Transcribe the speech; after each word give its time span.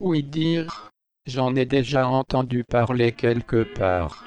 Oui 0.00 0.22
dire, 0.22 0.92
j'en 1.26 1.56
ai 1.56 1.66
déjà 1.66 2.06
entendu 2.06 2.62
parler 2.62 3.10
quelque 3.10 3.64
part. 3.64 4.24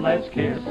let's 0.00 0.28
kiss. 0.30 0.62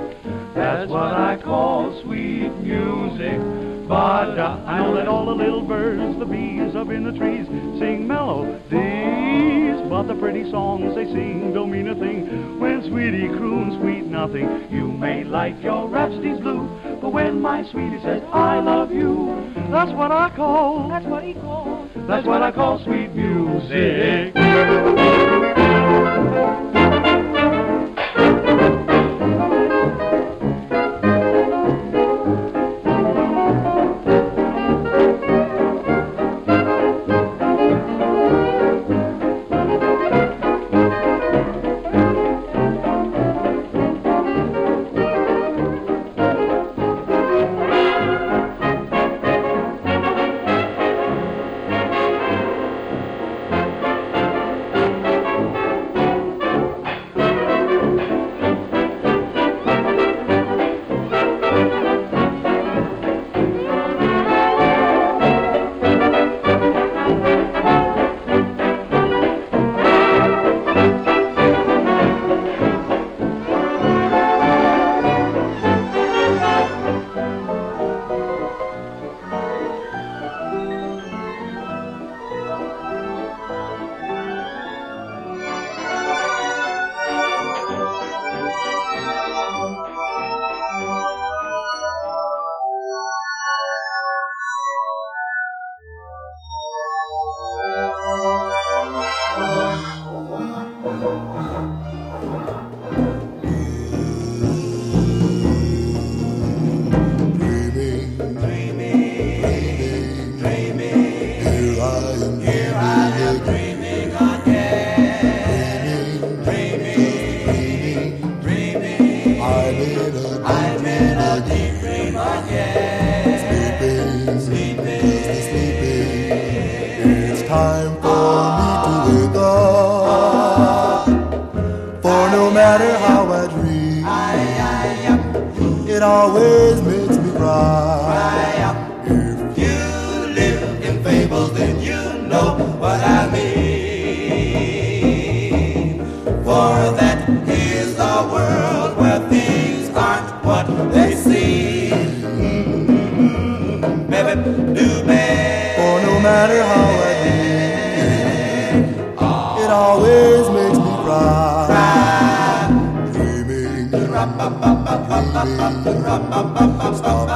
That's 0.55 0.89
what 0.89 1.13
I 1.13 1.39
call 1.43 2.01
sweet 2.03 2.49
music. 2.57 3.39
But 3.87 4.37
uh, 4.37 4.63
I 4.67 4.79
know 4.79 4.95
that 4.95 5.07
all 5.07 5.25
the 5.25 5.33
little 5.33 5.61
birds, 5.61 6.19
the 6.19 6.25
bees 6.25 6.75
up 6.75 6.89
in 6.89 7.03
the 7.03 7.17
trees, 7.17 7.47
sing 7.79 8.07
mellow 8.07 8.43
melodies. 8.43 9.89
But 9.89 10.03
the 10.03 10.15
pretty 10.15 10.49
songs 10.51 10.93
they 10.95 11.05
sing 11.05 11.53
don't 11.53 11.71
mean 11.71 11.87
a 11.87 11.95
thing 11.95 12.59
when 12.59 12.83
sweetie 12.87 13.27
croons 13.27 13.81
sweet 13.81 14.05
nothing. 14.05 14.67
You 14.69 14.87
may 14.87 15.23
like 15.23 15.61
your 15.63 15.87
rhapsodies 15.87 16.39
blue, 16.39 16.69
but 17.01 17.11
when 17.11 17.41
my 17.41 17.63
sweetie 17.71 17.99
says 18.01 18.21
I 18.31 18.59
love 18.59 18.91
you, 18.91 19.51
that's 19.71 19.91
what 19.91 20.11
I 20.11 20.29
call. 20.35 20.87
That's 20.89 21.05
what 21.05 21.23
he 21.23 21.33
calls. 21.33 21.88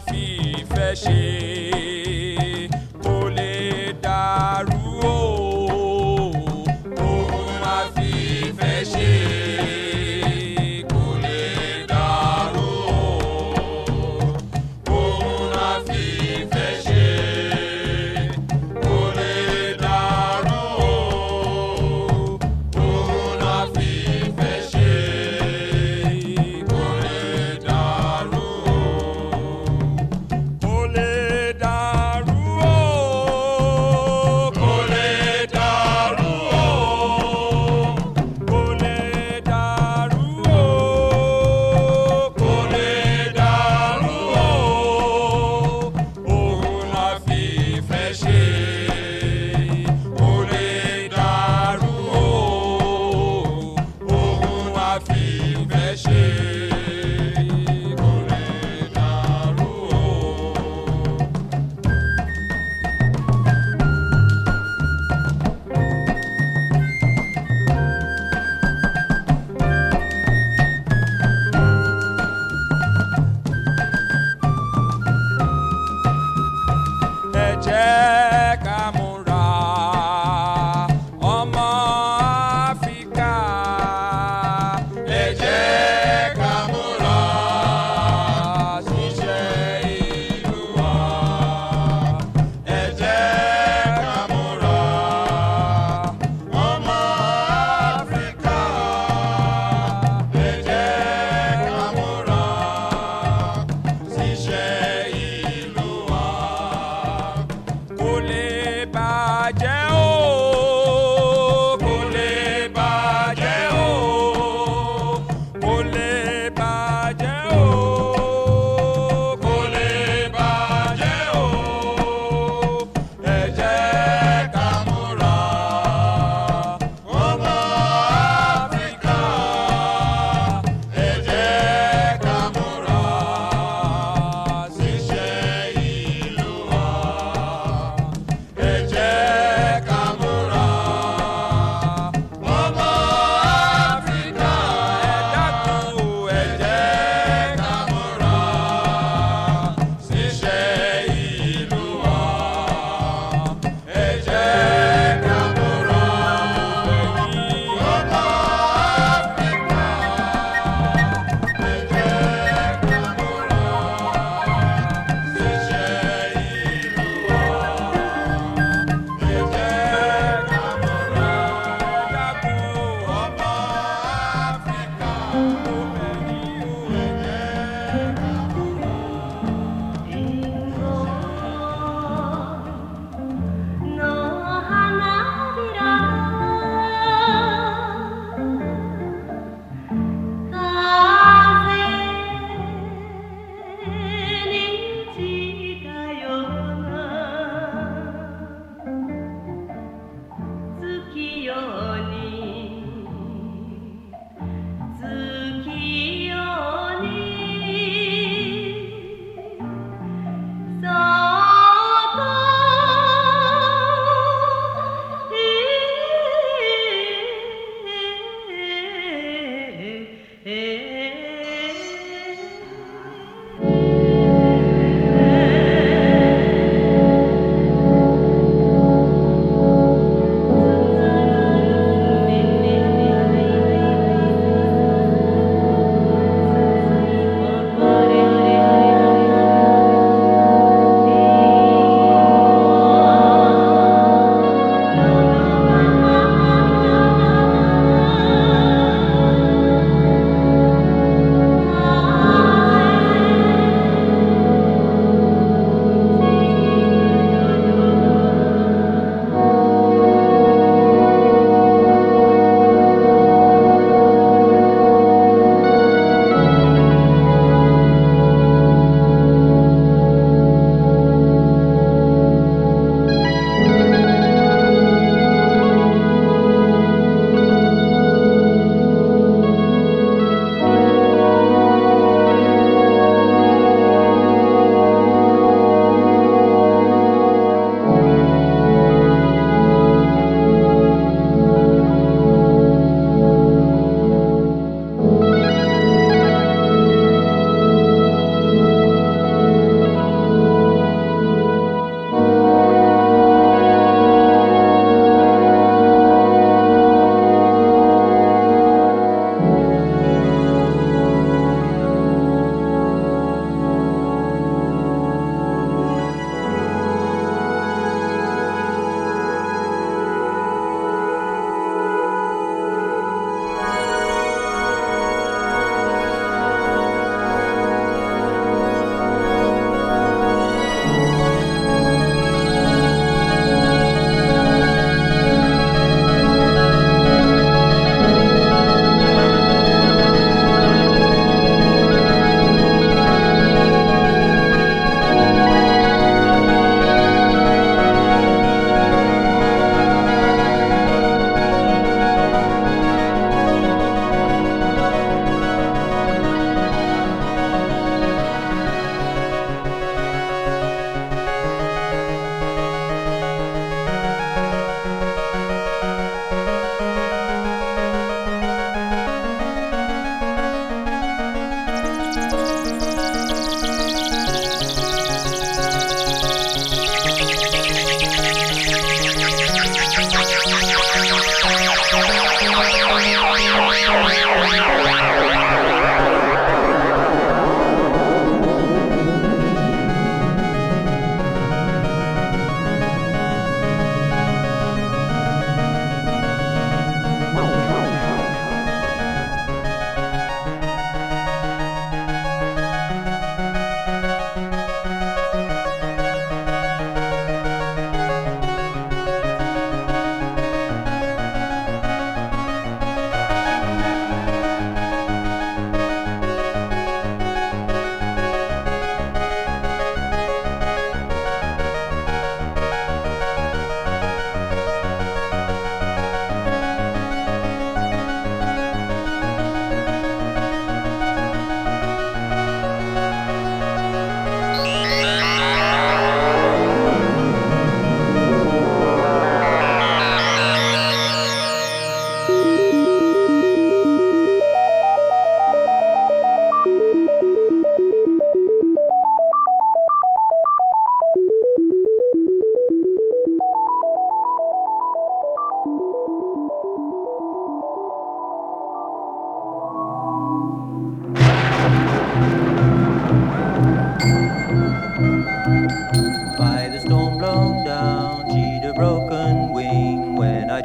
fi. 0.00 1.55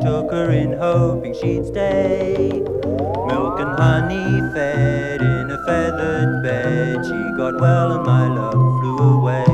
took 0.01 0.31
her 0.31 0.51
in 0.51 0.73
hoping 0.73 1.33
she'd 1.33 1.65
stay. 1.65 2.49
Milk 3.27 3.59
and 3.59 3.79
honey 3.79 4.41
fed 4.53 5.21
in 5.21 5.51
a 5.51 5.63
feathered 5.65 6.43
bed. 6.43 7.05
She 7.05 7.37
got 7.37 7.59
well 7.61 7.91
and 7.91 8.05
my 8.05 8.27
love 8.27 8.53
flew 8.53 8.97
away. 9.19 9.50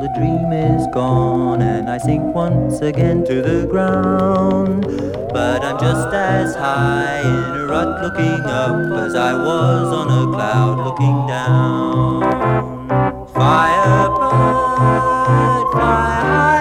the 0.00 0.08
dream 0.08 0.50
is 0.50 0.86
gone 0.94 1.60
and 1.60 1.90
I 1.90 1.98
sink 1.98 2.34
once 2.34 2.80
again 2.80 3.22
to 3.26 3.42
the 3.42 3.66
ground. 3.66 4.84
But 5.30 5.62
I'm 5.62 5.78
just 5.78 6.08
as 6.14 6.54
high 6.54 7.20
in 7.20 7.60
a 7.60 7.66
rut 7.66 8.02
looking 8.02 8.40
up 8.46 8.92
as 9.04 9.14
I 9.14 9.34
was 9.34 9.92
on 9.92 10.08
a 10.08 10.24
cloud 10.34 10.78
looking 10.86 11.26
down. 11.26 12.22
Firebird, 13.34 14.20
fire. 15.74 16.59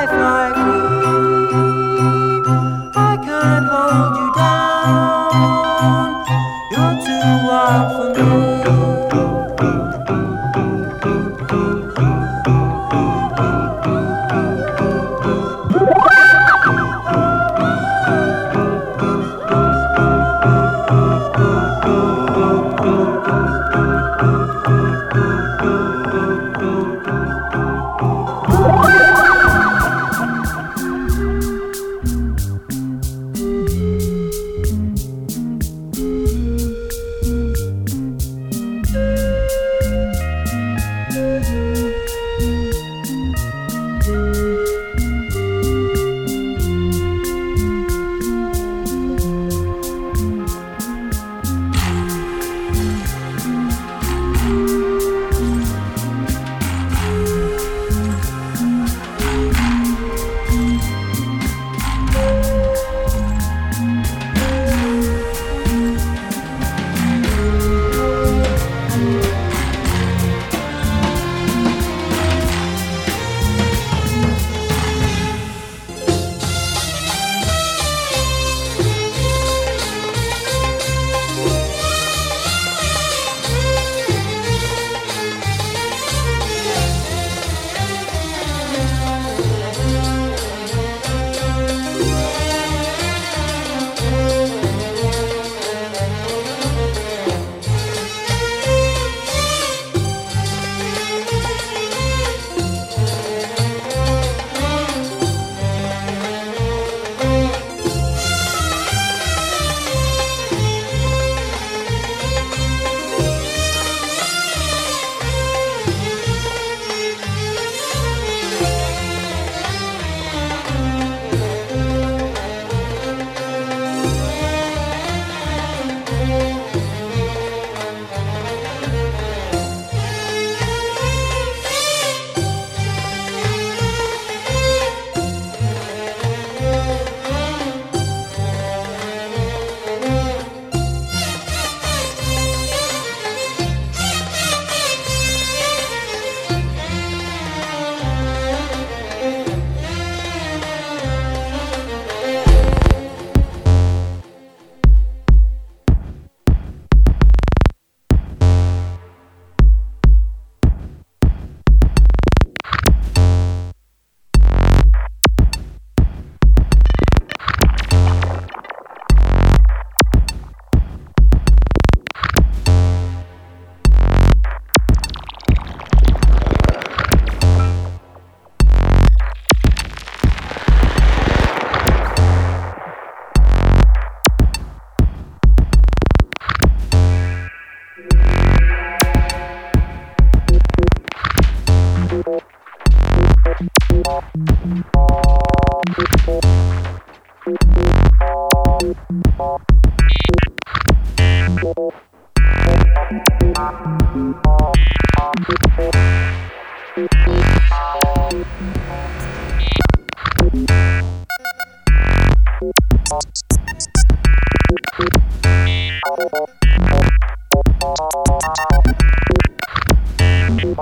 Thank 220.62 220.78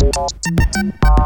you. 0.00 1.25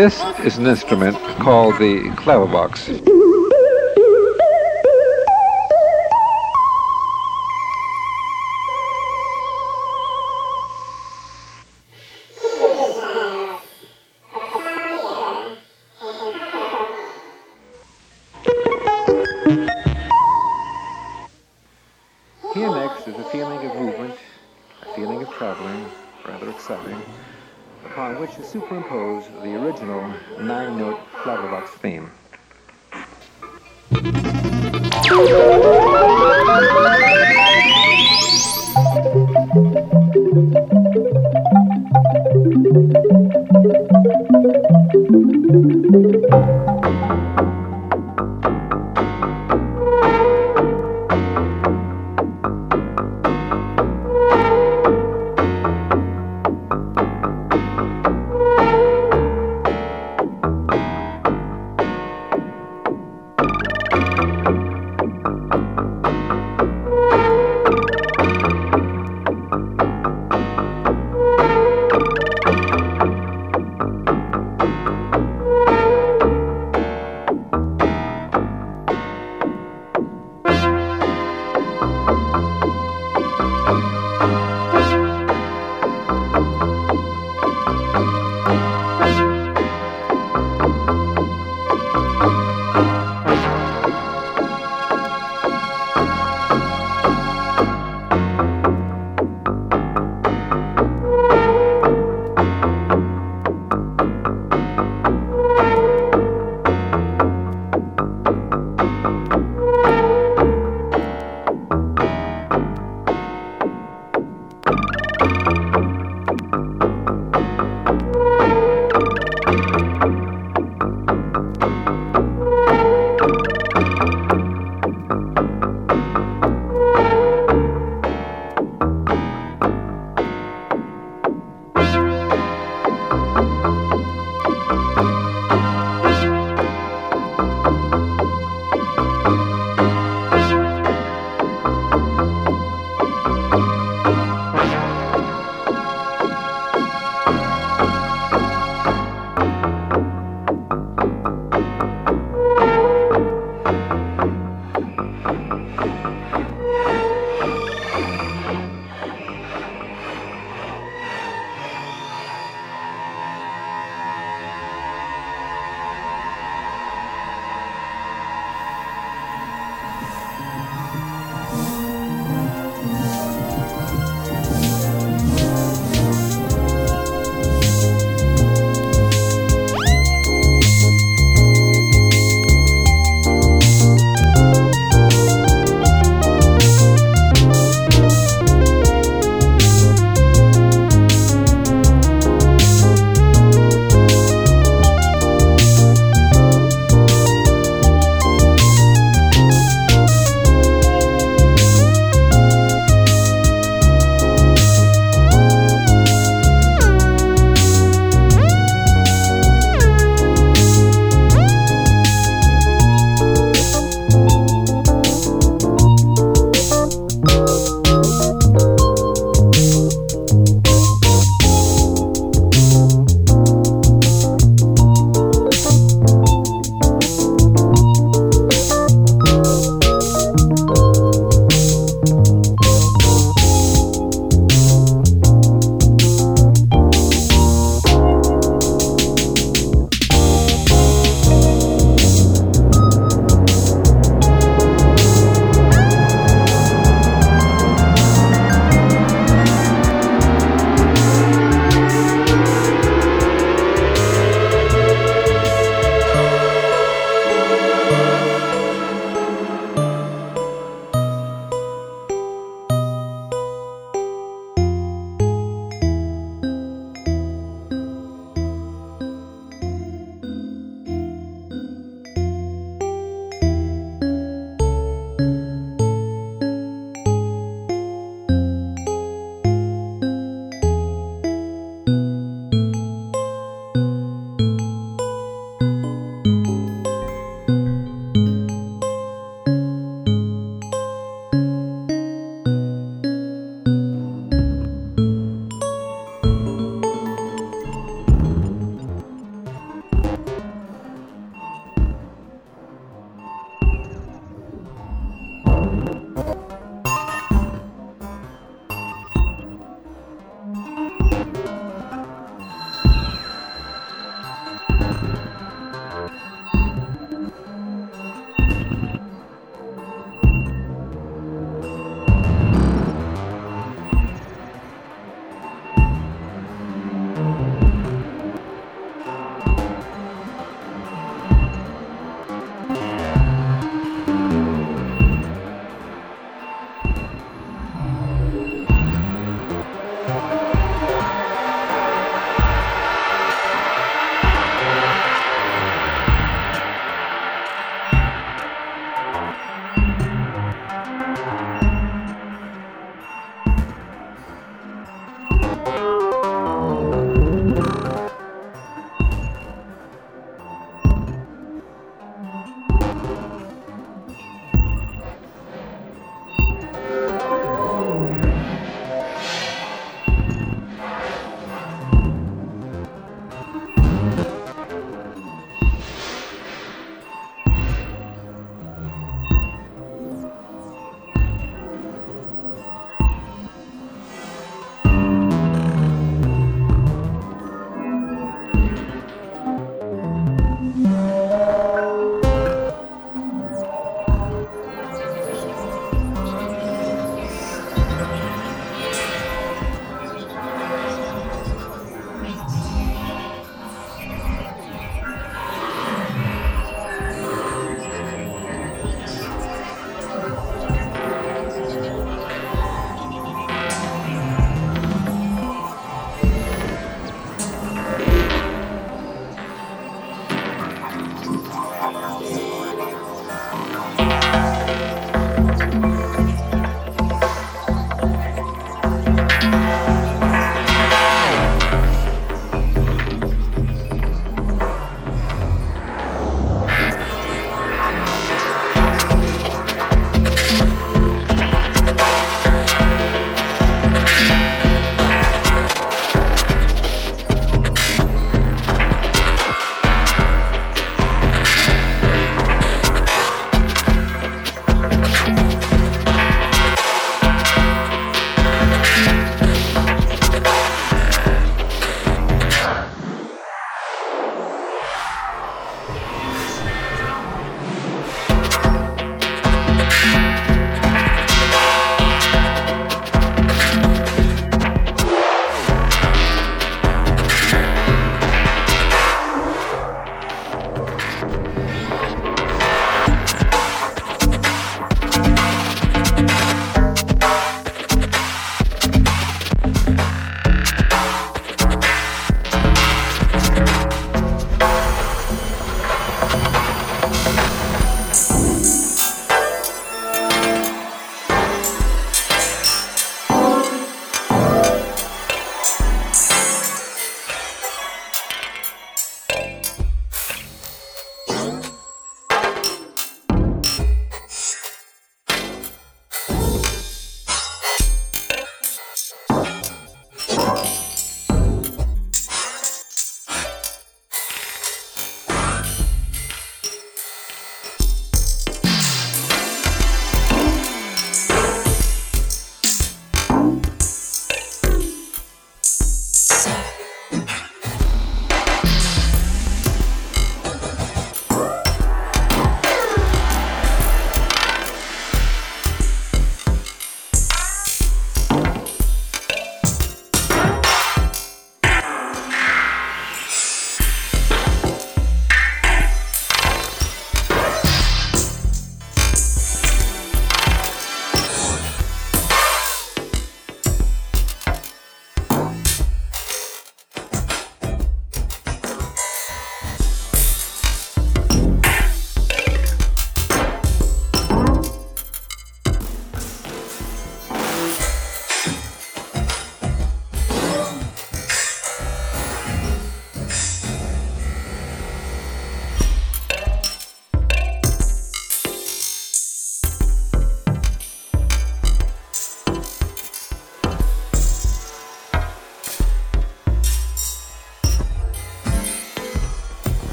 This 0.00 0.24
is 0.46 0.56
an 0.56 0.66
instrument 0.66 1.14
called 1.40 1.74
the 1.74 2.00
clavivox. 2.16 3.09